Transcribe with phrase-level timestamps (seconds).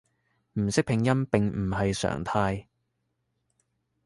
[0.53, 2.65] 唔識拼音並唔係常態